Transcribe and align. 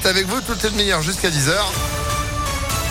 C'est 0.00 0.08
avec 0.08 0.26
vous 0.26 0.40
toute 0.40 0.60
cette 0.60 0.74
meilleure 0.74 1.02
jusqu'à 1.02 1.28
10h. 1.28 1.54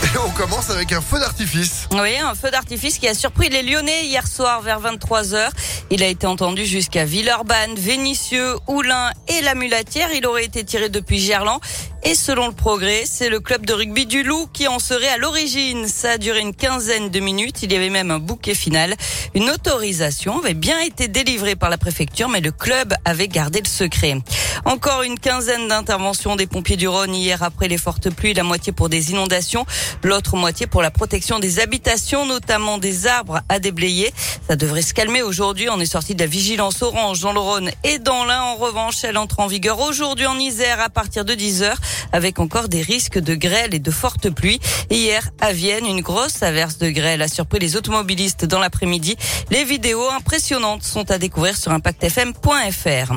Et 0.04 0.18
on 0.18 0.30
commence 0.32 0.70
avec 0.70 0.92
un 0.92 1.02
feu 1.02 1.20
d'artifice. 1.20 1.88
Oui, 1.92 2.18
un 2.18 2.36
feu 2.36 2.50
d'artifice 2.52 2.98
qui 2.98 3.08
a 3.08 3.14
surpris 3.14 3.50
les 3.50 3.64
Lyonnais 3.64 4.06
hier 4.06 4.28
soir 4.28 4.62
vers 4.62 4.82
23h. 4.82 5.50
Il 5.90 6.04
a 6.04 6.08
été 6.08 6.28
entendu 6.28 6.66
jusqu'à 6.66 7.06
Villeurbanne, 7.06 7.76
Vénissieux, 7.76 8.56
Oulin 8.68 9.12
et 9.28 9.42
la 9.42 9.56
Mulatière. 9.56 10.10
Il 10.14 10.26
aurait 10.28 10.46
été 10.46 10.64
tiré 10.66 10.90
depuis 10.90 11.20
Gerland. 11.20 11.60
Et 12.04 12.14
selon 12.14 12.48
le 12.48 12.54
progrès, 12.54 13.04
c'est 13.06 13.30
le 13.30 13.40
club 13.40 13.66
de 13.66 13.74
rugby 13.74 14.06
du 14.06 14.24
Loup 14.24 14.48
qui 14.54 14.68
en 14.68 14.80
serait 14.80 15.08
à 15.08 15.18
l'origine. 15.18 15.88
Ça 15.88 16.12
a 16.12 16.18
duré 16.18 16.40
une 16.40 16.54
quinzaine 16.54 17.10
de 17.10 17.20
minutes. 17.20 17.64
Il 17.64 17.72
y 17.72 17.76
avait 17.76 17.90
même 17.90 18.12
un 18.12 18.20
bouquet 18.20 18.54
final. 18.54 18.96
Une 19.34 19.50
autorisation 19.50 20.40
avait 20.40 20.54
bien 20.54 20.80
été 20.80 21.08
délivrée 21.08 21.56
par 21.56 21.70
la 21.70 21.78
préfecture, 21.78 22.30
mais 22.30 22.42
le 22.42 22.52
club 22.52 22.94
avait 23.04 23.28
gardé 23.28 23.62
le 23.62 23.68
secret. 23.70 24.18
Encore 24.66 25.04
une 25.04 25.20
quinzaine 25.20 25.68
d'interventions 25.68 26.36
des 26.36 26.48
pompiers 26.48 26.78
du 26.78 26.88
Rhône 26.88 27.14
hier 27.14 27.44
après 27.44 27.68
les 27.68 27.78
fortes 27.78 28.10
pluies, 28.10 28.34
la 28.34 28.44
moitié 28.44 28.74
pour 28.74 28.90
des 28.90 29.12
inondations, 29.12 29.66
l'autre 30.04 30.36
moitié 30.36 30.68
pour 30.68 30.82
la 30.82 30.92
protection 30.92 31.40
des 31.40 31.60
habitations, 31.60 32.26
notamment 32.26 32.78
des 32.78 33.08
arbres 33.08 33.42
à 33.50 33.60
déblayer. 33.60 34.14
Ça 34.48 34.56
devrait 34.56 34.82
se 34.82 34.94
calmer 34.94 35.22
aujourd'hui. 35.22 35.70
On 35.70 35.80
est 35.80 35.86
sorti 35.86 36.16
de 36.16 36.20
la 36.20 36.28
vigilance 36.28 36.82
orange 36.82 37.20
dans 37.20 37.34
le 37.34 37.40
Rhône 37.40 37.72
et 37.84 38.00
dans 38.00 38.26
l'Ain. 38.26 38.42
En 38.42 38.56
revanche, 38.56 39.04
elle 39.04 39.18
entre 39.18 39.40
en 39.40 39.48
vigueur 39.48 39.80
aujourd'hui 39.80 40.26
en 40.26 40.38
Isère 40.40 40.80
à 40.80 40.90
partir 40.90 41.26
de 41.26 41.34
10 41.34 41.64
heures 41.64 41.80
avec 42.12 42.40
encore 42.40 42.70
des 42.70 42.82
risques 42.82 43.20
de 43.20 43.36
grêle 43.36 43.74
et 43.74 43.80
de 43.80 43.92
fortes 43.92 44.30
pluies. 44.30 44.60
Hier, 44.90 45.30
à 45.42 45.52
Vienne, 45.52 45.86
une 45.86 46.02
grosse 46.02 46.42
averse 46.44 46.78
de 46.78 46.90
grêle 46.90 47.22
a 47.22 47.28
surpris 47.28 47.60
les 47.60 47.76
automobilistes 47.76 48.46
dans 48.46 48.60
l'après-midi. 48.60 49.18
Les 49.52 49.64
vidéos 49.64 50.10
impressionnantes 50.10 50.84
sont 50.84 51.12
à 51.12 51.18
découvrir 51.18 51.58
sur 51.58 51.72
impactfm.fr. 51.72 53.14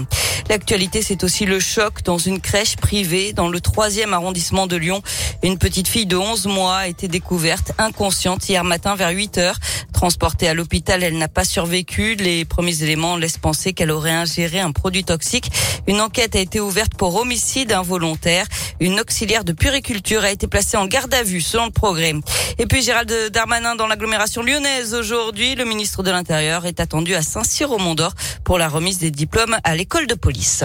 L'actualité, 0.49 1.03
c'est 1.03 1.23
aussi 1.23 1.30
le 1.39 1.61
choc 1.61 2.03
dans 2.03 2.19
une 2.19 2.41
crèche 2.41 2.77
privée 2.77 3.33
dans 3.33 3.49
le 3.49 3.61
troisième 3.61 4.13
arrondissement 4.13 4.67
de 4.67 4.77
Lyon. 4.77 5.01
Une 5.43 5.59
petite 5.59 5.89
fille 5.89 6.07
de 6.07 6.17
11 6.17 6.47
mois 6.47 6.77
a 6.77 6.89
été 6.89 7.09
découverte 7.09 7.73
inconsciente 7.79 8.49
hier 8.49 8.65
matin 8.65 8.97
vers 8.97 9.11
8 9.11 9.39
heures. 9.39 9.57
Transportée 9.93 10.49
à 10.49 10.55
l'hôpital, 10.55 11.03
elle 11.03 11.17
n'a 11.19 11.29
pas 11.29 11.45
survécu. 11.45 12.17
Les 12.17 12.45
premiers 12.45 12.83
éléments 12.83 13.17
laissent 13.17 13.39
penser 13.39 13.73
qu'elle 13.73 13.91
aurait 13.91 14.11
ingéré 14.11 14.61
un 14.61 14.73
produit 14.73 15.05
toxique. 15.05 15.51
Une 15.87 16.01
enquête 16.01 16.35
a 16.37 16.41
été 16.41 16.59
ouverte 16.59 16.95
pour 16.95 17.15
homicide 17.15 17.73
involontaire. 17.73 18.47
Une 18.81 18.99
auxiliaire 18.99 19.45
de 19.45 19.53
puriculture 19.53 20.25
a 20.25 20.31
été 20.31 20.47
placée 20.49 20.77
en 20.77 20.87
garde 20.87 21.15
à 21.15 21.23
vue 21.23 21.41
selon 21.41 21.67
le 21.67 21.71
progrès. 21.71 22.15
Et 22.59 22.67
puis 22.67 22.83
Gérald 22.83 23.31
Darmanin 23.33 23.77
dans 23.77 23.87
l'agglomération 23.87 24.43
lyonnaise 24.43 24.95
aujourd'hui. 24.95 25.55
Le 25.55 25.65
ministre 25.65 26.03
de 26.03 26.11
l'Intérieur 26.11 26.67
est 26.67 26.81
attendu 26.81 27.15
à 27.15 27.23
Saint-Cyr-au-Mont-d'Or 27.23 28.15
pour 28.45 28.59
la 28.59 28.69
remise 28.69 28.99
des 28.99 29.11
diplômes 29.11 29.57
à 29.65 29.77
l'école 29.77 30.07
de 30.07 30.15
police. 30.15 30.65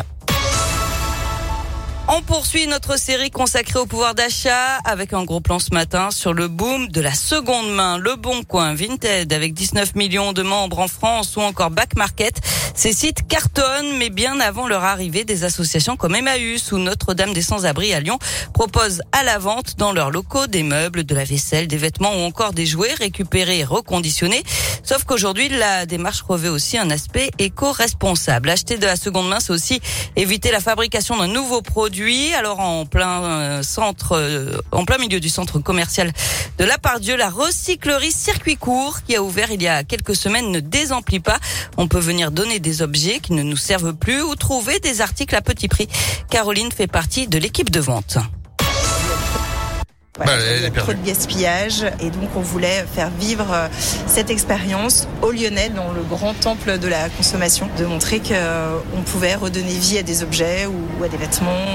On 2.07 2.21
poursuit 2.21 2.67
notre 2.67 2.99
série 2.99 3.31
consacrée 3.31 3.79
au 3.79 3.87
pouvoir 3.87 4.13
d'achat 4.13 4.77
avec 4.85 5.11
un 5.13 5.23
gros 5.23 5.39
plan 5.39 5.57
ce 5.57 5.73
matin 5.73 6.11
sur 6.11 6.33
le 6.33 6.47
boom 6.47 6.87
de 6.87 7.01
la 7.01 7.15
seconde 7.15 7.73
main, 7.73 7.97
le 7.97 8.15
Bon 8.15 8.43
Coin, 8.43 8.75
Vinted 8.75 9.33
avec 9.33 9.55
19 9.55 9.95
millions 9.95 10.31
de 10.31 10.43
membres 10.43 10.79
en 10.79 10.87
France 10.87 11.35
ou 11.35 11.41
encore 11.41 11.71
Back 11.71 11.95
Market. 11.95 12.39
Ces 12.75 12.93
sites 12.93 13.27
cartonnent, 13.27 13.97
mais 13.97 14.11
bien 14.11 14.39
avant 14.39 14.67
leur 14.67 14.83
arrivée, 14.83 15.23
des 15.23 15.45
associations 15.45 15.97
comme 15.97 16.13
Emmaüs 16.13 16.71
ou 16.71 16.77
Notre-Dame 16.77 17.33
des 17.33 17.41
Sans-Abri 17.41 17.91
à 17.93 17.99
Lyon 17.99 18.19
proposent 18.53 19.01
à 19.11 19.23
la 19.23 19.39
vente 19.39 19.75
dans 19.77 19.91
leurs 19.91 20.11
locaux 20.11 20.45
des 20.45 20.61
meubles, 20.61 21.05
de 21.05 21.15
la 21.15 21.23
vaisselle, 21.23 21.67
des 21.67 21.77
vêtements 21.77 22.13
ou 22.13 22.21
encore 22.21 22.53
des 22.53 22.67
jouets 22.67 22.93
récupérés 22.93 23.59
et 23.59 23.63
reconditionnés. 23.63 24.43
Sauf 24.83 25.05
qu'aujourd'hui, 25.05 25.49
la 25.49 25.87
démarche 25.87 26.21
revêt 26.21 26.49
aussi 26.49 26.77
un 26.77 26.91
aspect 26.91 27.31
éco-responsable. 27.39 28.51
Acheter 28.51 28.77
de 28.77 28.85
la 28.85 28.95
seconde 28.95 29.27
main, 29.27 29.39
c'est 29.39 29.53
aussi 29.53 29.81
éviter 30.15 30.51
la 30.51 30.59
fabrication 30.59 31.17
d'un 31.17 31.27
nouveau 31.27 31.63
produit 31.63 31.94
alors 32.37 32.59
en 32.59 32.85
plein 32.85 33.23
euh, 33.23 33.63
centre, 33.63 34.13
euh, 34.13 34.57
en 34.73 34.83
plein 34.83 34.97
milieu 34.97 35.21
du 35.21 35.29
centre 35.29 35.59
commercial 35.59 36.11
de 36.57 36.65
la 36.65 36.77
Pardieu, 36.77 37.15
la 37.15 37.29
recyclerie 37.29 38.11
Circuit 38.11 38.57
Court 38.57 39.03
qui 39.03 39.15
a 39.15 39.23
ouvert 39.23 39.49
il 39.51 39.61
y 39.61 39.67
a 39.67 39.83
quelques 39.83 40.15
semaines 40.15 40.51
ne 40.51 40.59
désemplit 40.59 41.21
pas. 41.21 41.39
On 41.77 41.87
peut 41.87 41.99
venir 41.99 42.31
donner 42.31 42.59
des 42.59 42.81
objets 42.81 43.19
qui 43.19 43.31
ne 43.31 43.43
nous 43.43 43.55
servent 43.55 43.93
plus 43.93 44.21
ou 44.21 44.35
trouver 44.35 44.79
des 44.79 44.99
articles 44.99 45.35
à 45.35 45.41
petit 45.41 45.69
prix. 45.69 45.87
Caroline 46.29 46.71
fait 46.71 46.87
partie 46.87 47.27
de 47.27 47.37
l'équipe 47.37 47.69
de 47.69 47.79
vente. 47.79 48.17
Voilà, 50.17 50.37
bah, 50.37 50.43
il 50.55 50.63
y 50.63 50.65
a 50.65 50.71
trop 50.71 50.93
de 50.93 51.05
gaspillage 51.05 51.85
et 51.99 52.09
donc 52.09 52.29
on 52.37 52.39
voulait 52.39 52.85
faire 52.95 53.09
vivre 53.19 53.47
euh, 53.51 53.67
cette 54.07 54.29
expérience 54.29 55.09
aux 55.21 55.31
Lyonnais 55.31 55.69
dans 55.69 55.91
le 55.91 56.03
grand 56.03 56.33
temple 56.33 56.77
de 56.77 56.87
la 56.87 57.09
consommation, 57.09 57.67
de 57.77 57.83
montrer 57.83 58.19
qu'on 58.19 58.31
euh, 58.31 58.77
pouvait 59.07 59.35
redonner 59.35 59.73
vie 59.73 59.97
à 59.97 60.03
des 60.03 60.23
objets 60.23 60.67
ou 60.67 61.03
à 61.03 61.09
des 61.09 61.17
vêtements. 61.17 61.65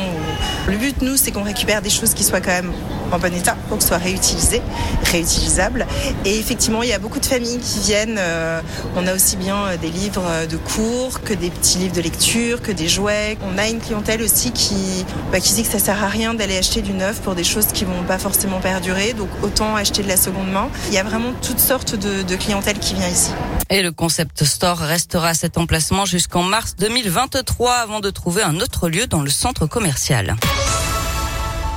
Le 0.67 0.77
but, 0.79 1.03
nous, 1.03 1.19
c'est 1.19 1.33
qu'on 1.33 1.43
récupère 1.43 1.83
des 1.83 1.91
choses 1.91 2.15
qui 2.15 2.25
soient 2.25 2.41
quand 2.41 2.53
même 2.53 2.73
en 3.13 3.19
bon 3.19 3.35
état 3.35 3.57
pour 3.69 3.77
que 3.77 3.83
ce 3.83 3.91
soit 3.91 3.99
réutilisé, 3.99 4.63
réutilisable. 5.05 5.87
Et 6.25 6.39
effectivement, 6.39 6.83
il 6.83 6.89
y 6.89 6.95
a 6.95 6.99
beaucoup 6.99 7.21
de 7.21 7.27
familles 7.27 7.59
qui 7.59 7.81
viennent. 7.81 8.17
Euh, 8.19 8.63
on 8.97 9.07
a 9.07 9.15
aussi 9.15 9.37
bien 9.37 9.77
des 9.83 9.91
livres 9.91 10.47
de 10.49 10.57
cours 10.57 11.21
que 11.21 11.35
des 11.35 11.51
petits 11.51 11.77
livres 11.77 11.95
de 11.95 12.01
lecture, 12.01 12.63
que 12.63 12.73
des 12.73 12.89
jouets. 12.89 13.37
On 13.53 13.59
a 13.59 13.69
une 13.69 13.81
clientèle 13.81 14.23
aussi 14.23 14.53
qui, 14.53 15.05
bah, 15.31 15.41
qui 15.41 15.53
dit 15.53 15.63
que 15.63 15.69
ça 15.69 15.79
sert 15.79 16.03
à 16.03 16.09
rien 16.09 16.33
d'aller 16.33 16.57
acheter 16.57 16.81
du 16.81 16.95
neuf 16.95 17.21
pour 17.21 17.35
des 17.35 17.45
choses 17.45 17.67
qui 17.67 17.85
vont 17.85 18.03
pas 18.07 18.17
forcément 18.17 18.30
forcément 18.31 18.61
perdurer, 18.61 19.13
donc 19.13 19.29
autant 19.43 19.75
acheter 19.75 20.05
de 20.05 20.09
la 20.09 20.17
seconde 20.17 20.51
main. 20.53 20.71
Il 20.87 20.95
y 20.95 20.99
a 20.99 21.03
vraiment 21.03 21.33
toutes 21.43 21.59
sortes 21.59 21.97
de, 21.97 22.23
de 22.23 22.37
clientèle 22.37 22.79
qui 22.79 22.95
vient 22.95 23.09
ici. 23.09 23.33
Et 23.71 23.83
le 23.83 23.91
concept 23.91 24.45
store 24.45 24.79
restera 24.79 25.29
à 25.29 25.35
cet 25.35 25.59
emplacement 25.59 26.05
jusqu'en 26.05 26.45
mars 26.45 26.77
2023 26.79 27.73
avant 27.73 27.99
de 27.99 28.11
trouver 28.11 28.43
un 28.43 28.61
autre 28.61 28.89
lieu 28.89 29.09
dans 29.09 29.23
le 29.23 29.31
centre 29.31 29.67
commercial. 29.67 30.37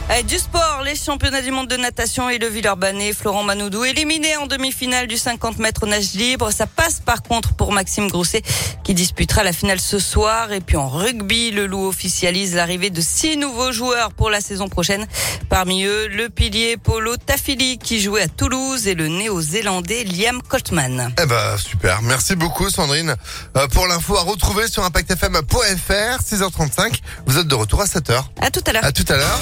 Avec 0.10 0.26
du 0.26 0.38
sport, 0.38 0.82
les 0.84 0.96
championnats 0.96 1.42
du 1.42 1.50
monde 1.50 1.70
de 1.70 1.78
natation 1.78 2.30
et 2.30 2.38
le 2.38 2.48
Villeurbanais, 2.48 3.14
Florent 3.14 3.44
Manoudou 3.44 3.86
éliminé 3.86 4.36
en 4.36 4.48
demi-finale 4.48 5.08
du 5.08 5.18
50 5.18 5.60
mètres 5.60 5.88
nage 5.88 6.14
libre. 6.14 6.52
Ça 6.52 6.68
passe 6.68 7.00
par 7.00 7.24
contre 7.24 7.54
pour 7.54 7.72
Maxime 7.72 8.10
Grousset 8.10 8.44
qui 8.84 8.94
disputera 8.94 9.44
la 9.44 9.54
finale 9.54 9.80
ce 9.80 10.00
soir. 10.00 10.52
Et 10.52 10.60
puis 10.60 10.76
en 10.76 10.90
rugby, 10.90 11.52
le 11.52 11.68
Loup 11.68 11.88
officialise 11.88 12.54
l'arrivée 12.54 12.90
de 12.90 13.00
six 13.02 13.38
nouveaux 13.38 13.72
joueurs 13.72 14.14
pour 14.14 14.30
la 14.30 14.42
saison 14.42 14.68
prochaine. 14.68 15.08
Parmi 15.50 15.86
eux, 15.86 16.08
le 16.10 16.30
pilier 16.30 16.76
Polo 16.78 17.16
Tafili 17.16 17.78
qui 17.78 18.02
jouait 18.02 18.24
à 18.24 18.28
Toulouse 18.28 18.88
et 18.88 18.96
le 18.96 19.08
néo-zélandais 19.08 20.04
Liam 20.04 20.42
Coltman. 20.42 21.14
Eh 21.22 21.26
ben 21.26 21.58
super, 21.58 22.02
merci 22.02 22.36
beaucoup 22.36 22.70
Sandrine 22.70 23.16
euh, 23.56 23.68
pour 23.68 23.88
l'info 23.88 24.18
à 24.18 24.22
retrouver 24.22 24.68
sur 24.68 24.84
impactfm.fr 24.84 26.20
6h35. 26.22 27.00
Vous 27.26 27.40
êtes 27.40 27.48
de 27.48 27.56
retour 27.56 27.82
à 27.82 27.86
7h. 27.86 28.22
À 28.42 28.52
tout 28.52 28.64
à 28.68 28.74
l'heure. 28.74 28.86
À 28.86 28.92
tout 28.92 29.06
à 29.08 29.16
l'heure. 29.16 29.40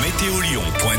Météolion.net 0.00 0.96